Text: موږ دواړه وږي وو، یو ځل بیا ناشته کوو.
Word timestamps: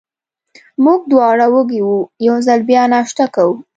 موږ 0.83 0.99
دواړه 1.11 1.45
وږي 1.53 1.81
وو، 1.83 1.97
یو 2.27 2.35
ځل 2.47 2.59
بیا 2.69 2.83
ناشته 2.93 3.25
کوو. 3.35 3.55